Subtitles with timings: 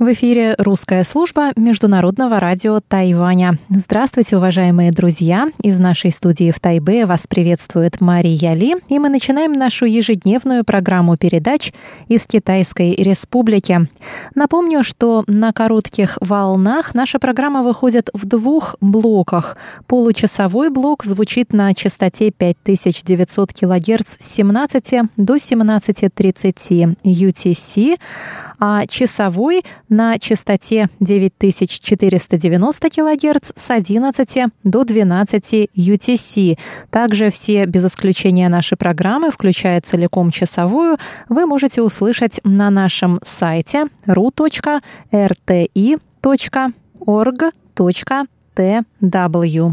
[0.00, 3.58] В эфире русская служба Международного радио Тайваня.
[3.68, 5.48] Здравствуйте, уважаемые друзья!
[5.62, 11.18] Из нашей студии в Тайбе вас приветствует Мария Ли, и мы начинаем нашу ежедневную программу
[11.18, 11.74] передач
[12.08, 13.90] из Китайской Республики.
[14.34, 19.58] Напомню, что на коротких волнах наша программа выходит в двух блоках.
[19.86, 27.98] Получасовой блок звучит на частоте 5900 кГц с 17 до 17.30 UTC,
[28.58, 36.58] а часовой на частоте 9490 кГц с 11 до 12 UTC.
[36.90, 40.96] Также все, без исключения наши программы, включая целиком часовую,
[41.28, 44.80] вы можете услышать на нашем сайте ru.rti.org.tw.
[48.54, 49.72] TW.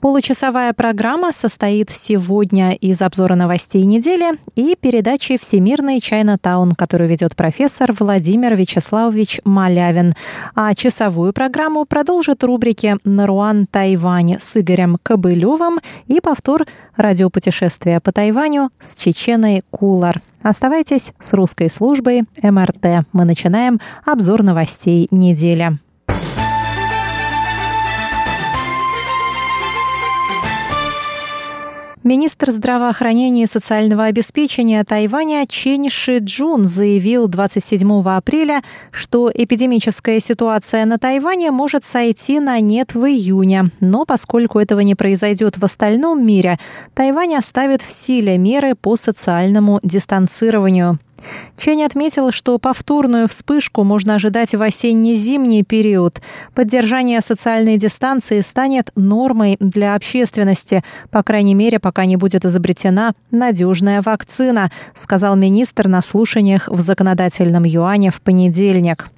[0.00, 7.92] Получасовая программа состоит сегодня из обзора новостей недели и передачи «Всемирный Чайна-таун», которую ведет профессор
[7.98, 10.14] Владимир Вячеславович Малявин.
[10.54, 18.70] А часовую программу продолжит рубрики «Наруан Тайвань» с Игорем Кобылевым и повтор радиопутешествия по Тайваню
[18.80, 20.20] с Чеченой Кулар.
[20.42, 23.06] Оставайтесь с русской службой МРТ.
[23.12, 25.78] Мы начинаем обзор новостей недели.
[32.08, 40.86] Министр здравоохранения и социального обеспечения Тайваня Чен Ши Джун заявил 27 апреля, что эпидемическая ситуация
[40.86, 43.72] на Тайване может сойти на нет в июне.
[43.80, 46.58] Но поскольку этого не произойдет в остальном мире,
[46.94, 50.98] Тайвань оставит в силе меры по социальному дистанцированию.
[51.56, 56.20] Чень отметил, что повторную вспышку можно ожидать в осенне-зимний период.
[56.54, 64.02] Поддержание социальной дистанции станет нормой для общественности, по крайней мере, пока не будет изобретена надежная
[64.02, 69.10] вакцина, сказал министр на слушаниях в законодательном юане в понедельник.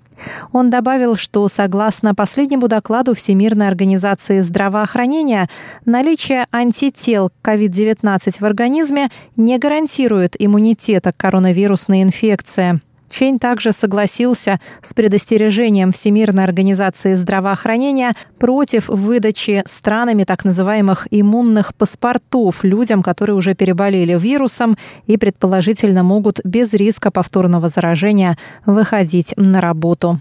[0.53, 5.49] Он добавил, что согласно последнему докладу Всемирной организации здравоохранения,
[5.85, 12.81] наличие антител к COVID-19 в организме не гарантирует иммунитета к коронавирусной инфекции.
[13.11, 22.63] Чень также согласился с предостережением Всемирной организации здравоохранения против выдачи странами так называемых иммунных паспортов
[22.63, 30.21] людям, которые уже переболели вирусом и предположительно могут без риска повторного заражения выходить на работу.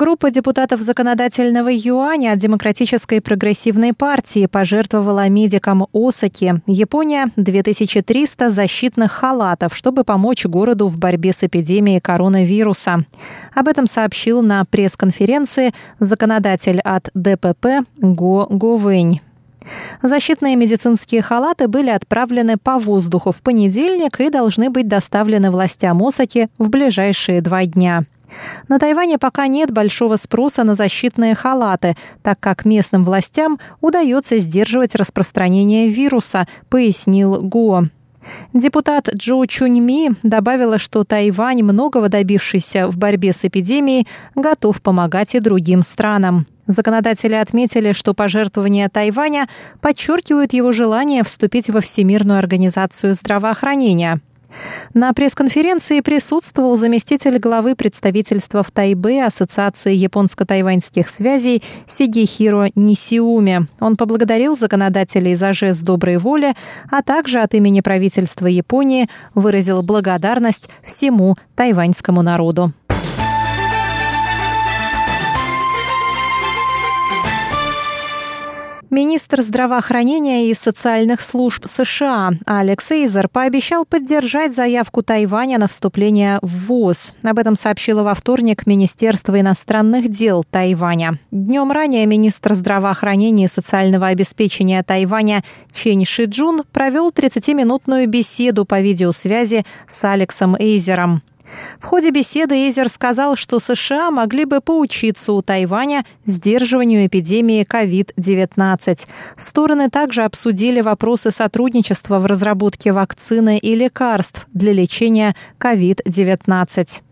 [0.00, 9.76] Группа депутатов законодательного юаня от Демократической прогрессивной партии пожертвовала медикам Осаки, Япония, 2300 защитных халатов,
[9.76, 13.04] чтобы помочь городу в борьбе с эпидемией коронавируса.
[13.54, 19.20] Об этом сообщил на пресс-конференции законодатель от ДПП Го Говэнь.
[20.00, 26.48] Защитные медицинские халаты были отправлены по воздуху в понедельник и должны быть доставлены властям Осаки
[26.56, 28.06] в ближайшие два дня.
[28.68, 34.94] На Тайване пока нет большого спроса на защитные халаты, так как местным властям удается сдерживать
[34.94, 37.84] распространение вируса, пояснил Го.
[38.52, 45.40] Депутат Джо Чуньми добавила, что Тайвань, многого добившийся в борьбе с эпидемией, готов помогать и
[45.40, 46.46] другим странам.
[46.66, 49.48] Законодатели отметили, что пожертвования Тайваня
[49.80, 54.20] подчеркивают его желание вступить во Всемирную организацию здравоохранения–
[54.94, 63.66] на пресс-конференции присутствовал заместитель главы представительства в Тайбе Ассоциации японско-тайваньских связей Сигихиро Нисиуми.
[63.80, 66.54] Он поблагодарил законодателей за жест доброй воли,
[66.90, 72.72] а также от имени правительства Японии выразил благодарность всему тайваньскому народу.
[78.90, 86.66] Министр здравоохранения и социальных служб США Алекс Эйзер пообещал поддержать заявку Тайваня на вступление в
[86.66, 87.14] ВОЗ.
[87.22, 91.20] Об этом сообщило во вторник Министерство иностранных дел Тайваня.
[91.30, 99.64] Днем ранее министр здравоохранения и социального обеспечения Тайваня Чен Шиджун провел 30-минутную беседу по видеосвязи
[99.88, 101.22] с Алексом Эйзером.
[101.78, 109.06] В ходе беседы Эйзер сказал, что США могли бы поучиться у Тайваня сдерживанию эпидемии COVID-19.
[109.36, 117.02] Стороны также обсудили вопросы сотрудничества в разработке вакцины и лекарств для лечения COVID-19.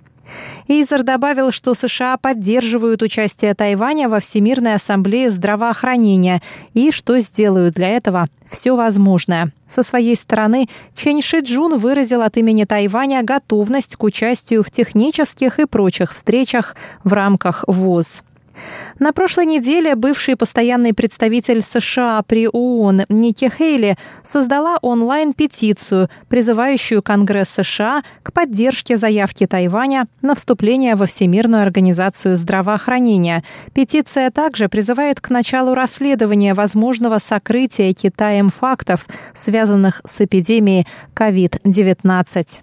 [0.69, 6.43] Эйзер добавил, что США поддерживают участие Тайваня во Всемирной ассамблее здравоохранения
[6.75, 9.53] и что сделают для этого все возможное.
[9.69, 15.67] Со своей стороны, Чен Шиджун выразил от имени Тайваня готовность к участию в технических и
[15.67, 18.23] прочих встречах в рамках ВОЗ.
[18.99, 27.51] На прошлой неделе бывший постоянный представитель США при ООН Ники Хейли создала онлайн-петицию, призывающую Конгресс
[27.51, 33.45] США к поддержке заявки Тайваня на вступление во Всемирную организацию здравоохранения.
[33.75, 42.63] Петиция также призывает к началу расследования возможного сокрытия Китаем фактов, связанных с эпидемией COVID-19.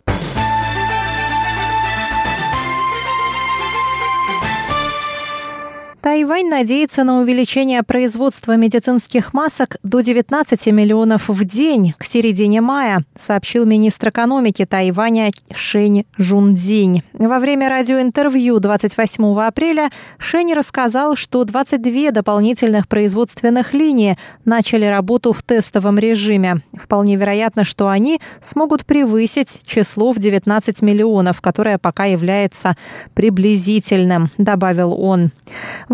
[6.06, 13.04] Тайвань надеется на увеличение производства медицинских масок до 19 миллионов в день к середине мая,
[13.16, 17.02] сообщил министр экономики Тайваня Шень Жундзинь.
[17.13, 24.16] Во время радиоинтервью 28 апреля Шень рассказал, что 22 дополнительных производственных линии
[24.46, 26.57] начали работу в тестовом режиме.
[26.75, 32.78] Вполне вероятно, что они смогут превысить число в 19 миллионов, которое пока является
[33.16, 35.31] приблизительным, добавил он.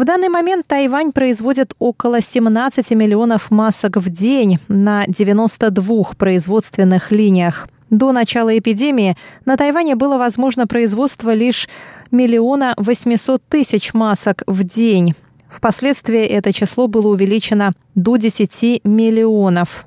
[0.02, 7.68] В данный момент Тайвань производит около 17 миллионов масок в день на 92 производственных линиях.
[7.92, 9.16] До начала эпидемии
[9.46, 11.70] на Тайване было возможно производство лишь
[12.10, 15.14] миллиона 800 тысяч масок в день.
[15.48, 19.86] Впоследствии это число было увеличено до 10 миллионов.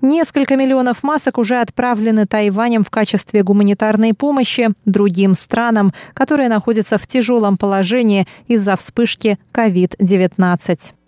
[0.00, 7.06] Несколько миллионов масок уже отправлены Тайванем в качестве гуманитарной помощи другим странам, которые находятся в
[7.06, 11.05] тяжелом положении из-за вспышки COVID-19.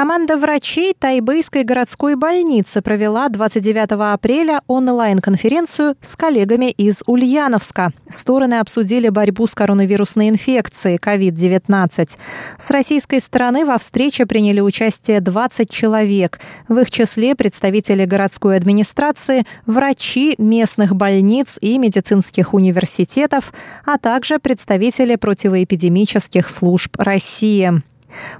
[0.00, 7.92] Команда врачей Тайбэйской городской больницы провела 29 апреля онлайн-конференцию с коллегами из Ульяновска.
[8.08, 12.16] Стороны обсудили борьбу с коронавирусной инфекцией COVID-19.
[12.56, 16.40] С российской стороны во встрече приняли участие 20 человек.
[16.66, 23.52] В их числе представители городской администрации, врачи местных больниц и медицинских университетов,
[23.84, 27.82] а также представители противоэпидемических служб России.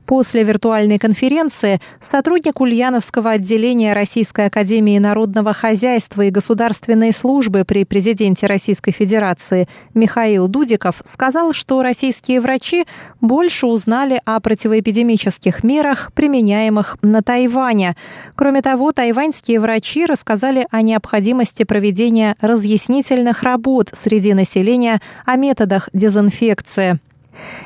[0.07, 8.47] После виртуальной конференции сотрудник Ульяновского отделения Российской академии народного хозяйства и государственной службы при президенте
[8.47, 12.85] Российской Федерации Михаил Дудиков сказал, что российские врачи
[13.21, 17.95] больше узнали о противоэпидемических мерах, применяемых на Тайване.
[18.35, 26.99] Кроме того, тайваньские врачи рассказали о необходимости проведения разъяснительных работ среди населения о методах дезинфекции.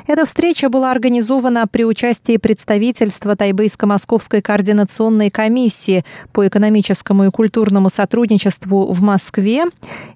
[0.07, 8.91] Эта встреча была организована при участии представительства Тайбэйско-Московской координационной комиссии по экономическому и культурному сотрудничеству
[8.91, 9.65] в Москве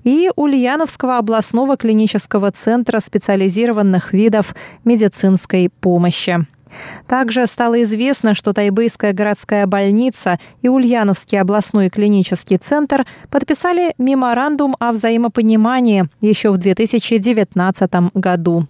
[0.04, 6.46] и Ульяновского областного клинического центра специализированных видов медицинской помощи.
[7.08, 14.92] Также стало известно, что Тайбэйская городская больница и Ульяновский областной клинический центр подписали меморандум о
[14.92, 18.68] взаимопонимании еще в 2019 году.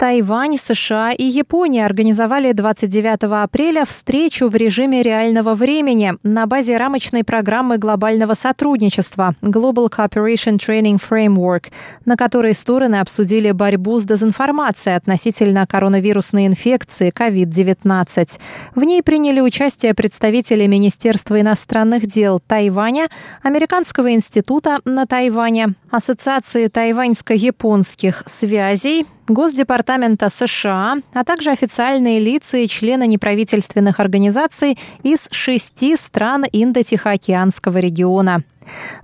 [0.00, 7.22] Тайвань, США и Япония организовали 29 апреля встречу в режиме реального времени на базе рамочной
[7.22, 11.64] программы глобального сотрудничества Global Cooperation Training Framework,
[12.06, 18.40] на которой стороны обсудили борьбу с дезинформацией относительно коронавирусной инфекции COVID-19.
[18.74, 23.08] В ней приняли участие представители Министерства иностранных дел Тайваня,
[23.42, 33.06] Американского института на Тайване, Ассоциации тайваньско-японских связей, Госдепартамента США, а также официальные лица и члены
[33.06, 38.42] неправительственных организаций из шести стран Индо-Тихоокеанского региона.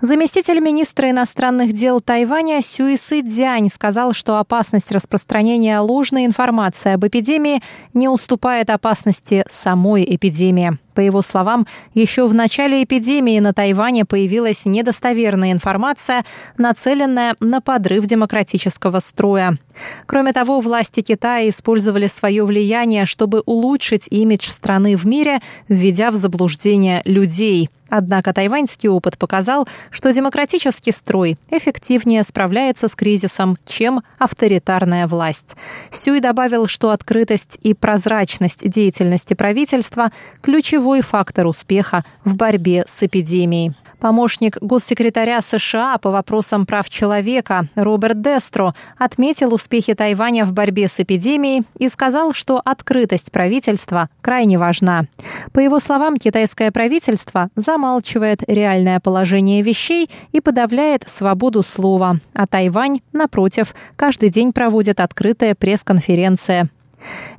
[0.01, 7.63] Заместитель министра иностранных дел Тайваня Сюисы Дзянь сказал, что опасность распространения ложной информации об эпидемии
[7.95, 10.79] не уступает опасности самой эпидемии.
[10.95, 16.25] По его словам, еще в начале эпидемии на Тайване появилась недостоверная информация,
[16.57, 19.59] нацеленная на подрыв демократического строя.
[20.07, 26.17] Кроме того, власти Китая использовали свое влияние, чтобы улучшить имидж страны в мире, введя в
[26.17, 29.46] заблуждение людей– Однако тайваньский опыт показал,
[29.91, 35.57] что демократический строй эффективнее справляется с кризисом, чем авторитарная власть.
[35.91, 40.11] Сюй добавил, что открытость и прозрачность деятельности правительства–
[40.43, 43.73] ключевой фактор успеха в борьбе с эпидемией.
[44.01, 51.01] Помощник госсекретаря США по вопросам прав человека Роберт Дестро отметил успехи Тайваня в борьбе с
[51.01, 55.05] эпидемией и сказал, что открытость правительства крайне важна.
[55.53, 59.01] По его словам, китайское правительство замалчивает реальное
[59.37, 66.71] положение вещей и подавляет свободу слова, а Тайвань, напротив, каждый день проводит открытая пресс-конференция.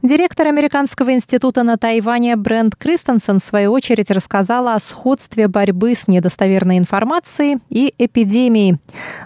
[0.03, 6.07] Директор Американского института на Тайване Брент Кристенсен в свою очередь рассказала о сходстве борьбы с
[6.07, 8.77] недостоверной информацией и эпидемией.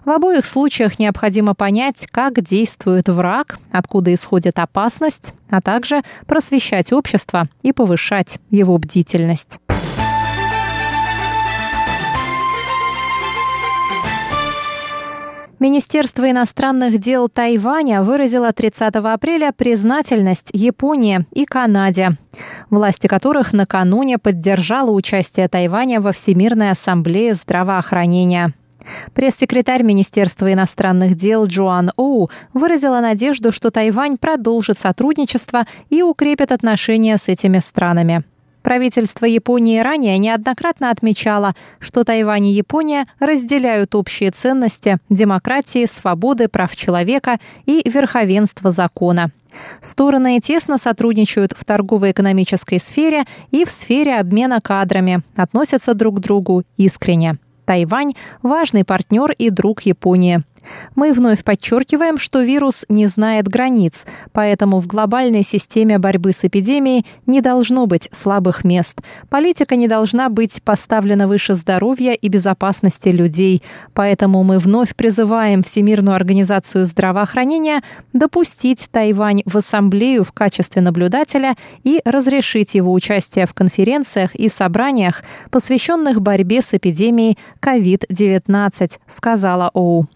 [0.06, 7.50] В обоих случаях необходимо понять, как действует враг, откуда исходит опасность, а также просвещать общество
[7.62, 9.60] и повышать его бдительность.
[15.62, 22.18] Министерство иностранных дел Тайваня выразило 30 апреля признательность Японии и Канаде,
[22.72, 28.56] власти которых накануне поддержала участие Тайваня во Всемирной ассамблее здравоохранения.
[29.13, 37.20] Пресс-секретарь Министерства иностранных дел Джоан Оу выразила надежду, что Тайвань продолжит сотрудничество и укрепит отношения
[37.20, 38.24] с этими странами.
[38.62, 46.75] Правительство Японии ранее неоднократно отмечало, что Тайвань и Япония разделяют общие ценности демократии, свободы, прав
[46.75, 49.32] человека и верховенства закона.
[49.82, 56.63] Стороны тесно сотрудничают в торгово-экономической сфере и в сфере обмена кадрами, относятся друг к другу
[56.77, 57.38] искренне.
[57.65, 60.44] Тайвань– важный партнер и друг Японии.
[60.96, 67.06] Мы вновь подчеркиваем, что вирус не знает границ, поэтому в глобальной системе борьбы с эпидемией
[67.25, 69.01] не должно быть слабых мест.
[69.30, 73.63] Политика не должна быть поставлена выше здоровья и безопасности людей.
[73.94, 77.82] Поэтому мы вновь призываем Всемирную организацию здравоохранения
[78.13, 85.24] допустить Тайвань в ассамблею в качестве наблюдателя и разрешить его участие в конференциях и собраниях,
[85.50, 90.08] посвященных борьбе с эпидемией COVID-19, сказала ОУ.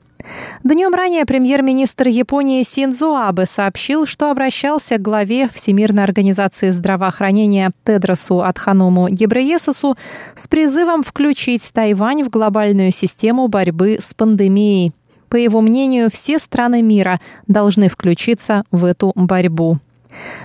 [0.65, 8.41] Днем ранее премьер-министр Японии Синдзо Абе сообщил, что обращался к главе Всемирной организации здравоохранения Тедросу
[8.41, 9.95] Адханому Гебреесусу
[10.35, 14.91] с призывом включить Тайвань в глобальную систему борьбы с пандемией.
[15.29, 19.77] По его мнению, все страны мира должны включиться в эту борьбу.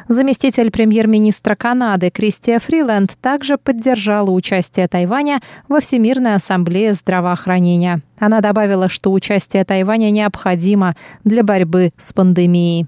[0.08, 8.02] Заместитель премьер-министра Канады Кристия Фриленд также поддержала участие Тайваня во Всемирной ассамблее здравоохранения.
[8.18, 12.86] Она добавила, что участие Тайваня необходимо для борьбы с пандемией.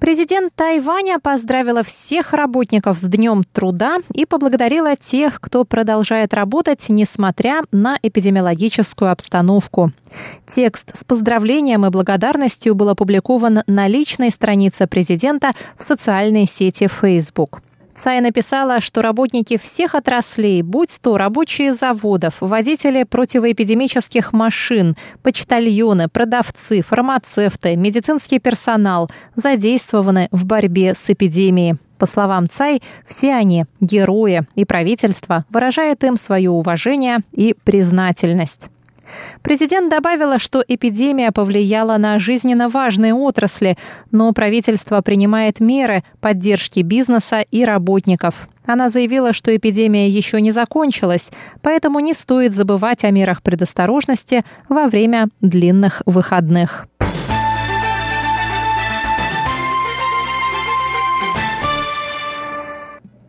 [0.00, 7.62] Президент Тайваня поздравила всех работников с Днем труда и поблагодарила тех, кто продолжает работать, несмотря
[7.72, 9.90] на эпидемиологическую обстановку.
[10.46, 17.60] Текст с поздравлением и благодарностью был опубликован на личной странице президента в социальной сети Facebook.
[17.98, 26.82] Цай написала, что работники всех отраслей, будь то рабочие заводов, водители противоэпидемических машин, почтальоны, продавцы,
[26.82, 31.76] фармацевты, медицинский персонал, задействованы в борьбе с эпидемией.
[31.98, 38.70] По словам Цай, все они– герои, и правительство выражает им свое уважение и признательность.
[39.42, 43.76] Президент добавила, что эпидемия повлияла на жизненно важные отрасли,
[44.10, 48.48] но правительство принимает меры поддержки бизнеса и работников.
[48.66, 54.88] Она заявила, что эпидемия еще не закончилась, поэтому не стоит забывать о мерах предосторожности во
[54.88, 56.86] время длинных выходных.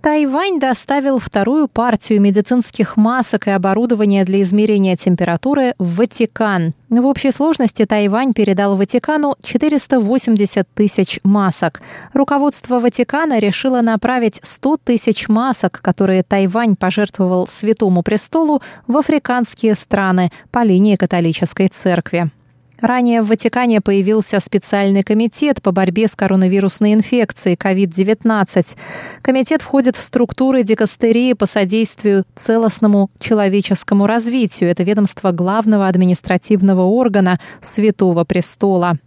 [0.02, 6.74] Тайвань доставил вторую партию медицинских масок и оборудования для измерения температуры в Ватикан.
[6.90, 11.82] В общей сложности Тайвань передал Ватикану 480 тысяч масок.
[12.14, 20.32] Руководство Ватикана решило направить 100 тысяч масок, которые Тайвань пожертвовал Святому Престолу, в африканские страны
[20.50, 22.32] по линии католической церкви.
[22.82, 28.78] Ранее в Ватикане появился специальный комитет по борьбе с коронавирусной инфекцией COVID-19.
[29.22, 34.70] Комитет входит в структуры дикастерии по содействию целостному человеческому развитию.
[34.70, 38.98] Это ведомство главного административного органа Святого Престола.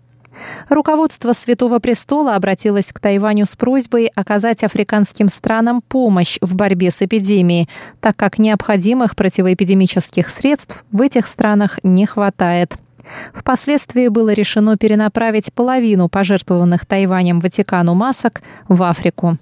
[0.68, 7.02] Руководство Святого Престола обратилось к Тайваню с просьбой оказать африканским странам помощь в борьбе с
[7.02, 7.68] эпидемией,
[8.00, 12.76] так как необходимых противоэпидемических средств в этих странах не хватает.
[13.34, 19.38] Впоследствии было решено перенаправить половину пожертвованных Тайванем Ватикану масок в Африку.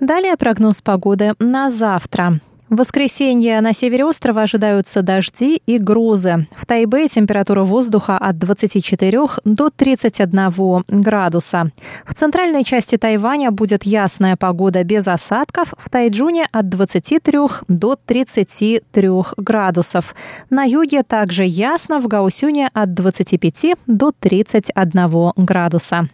[0.00, 2.40] Далее прогноз погоды на завтра.
[2.70, 6.46] В воскресенье на севере острова ожидаются дожди и грозы.
[6.54, 11.70] В Тайбе температура воздуха от 24 до 31 градуса.
[12.04, 15.72] В центральной части Тайваня будет ясная погода без осадков.
[15.78, 19.08] В Тайджуне от 23 до 33
[19.38, 20.14] градусов.
[20.50, 26.08] На юге также ясно, в Гаусюне от 25 до 31 градуса.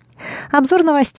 [0.51, 1.13] Обзор новостей